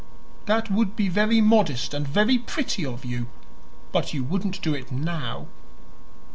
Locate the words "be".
0.95-1.09